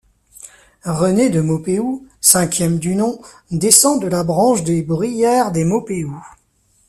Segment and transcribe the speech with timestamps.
[0.85, 6.17] René de Maupeou, cinquième du nom, descend de la branche de Bruyères des Maupeou.